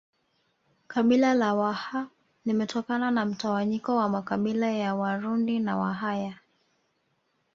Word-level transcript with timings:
Kabila 0.87 1.33
la 1.33 1.53
Waha 1.55 2.07
limetokana 2.45 3.11
na 3.11 3.25
mtawanyiko 3.25 3.95
wa 3.95 4.09
makabila 4.09 4.71
ya 4.71 4.95
Warundi 4.95 5.59
na 5.59 5.77
Wahaya 5.77 6.37